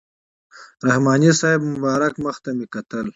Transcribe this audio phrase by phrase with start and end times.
[0.87, 3.07] رحماني صاحب مبارک مخ ته مې کتل.